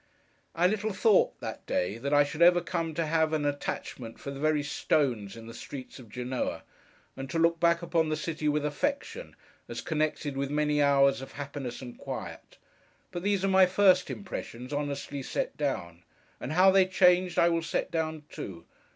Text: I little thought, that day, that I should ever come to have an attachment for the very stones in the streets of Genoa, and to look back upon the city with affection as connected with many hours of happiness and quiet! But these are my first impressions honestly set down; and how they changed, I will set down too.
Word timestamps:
I 0.55 0.65
little 0.65 0.93
thought, 0.93 1.39
that 1.41 1.63
day, 1.67 1.99
that 1.99 2.11
I 2.11 2.23
should 2.23 2.41
ever 2.41 2.59
come 2.59 2.95
to 2.95 3.05
have 3.05 3.33
an 3.33 3.45
attachment 3.45 4.19
for 4.19 4.31
the 4.31 4.39
very 4.39 4.63
stones 4.63 5.37
in 5.37 5.45
the 5.45 5.53
streets 5.53 5.99
of 5.99 6.09
Genoa, 6.09 6.63
and 7.15 7.29
to 7.29 7.37
look 7.37 7.59
back 7.59 7.83
upon 7.83 8.09
the 8.09 8.15
city 8.17 8.49
with 8.49 8.65
affection 8.65 9.35
as 9.69 9.79
connected 9.79 10.35
with 10.35 10.49
many 10.49 10.81
hours 10.81 11.21
of 11.21 11.33
happiness 11.33 11.83
and 11.83 11.99
quiet! 11.99 12.57
But 13.11 13.21
these 13.21 13.45
are 13.45 13.47
my 13.47 13.67
first 13.67 14.09
impressions 14.09 14.73
honestly 14.73 15.21
set 15.21 15.55
down; 15.55 16.01
and 16.39 16.53
how 16.53 16.71
they 16.71 16.87
changed, 16.87 17.37
I 17.37 17.49
will 17.49 17.61
set 17.61 17.91
down 17.91 18.23
too. 18.27 18.65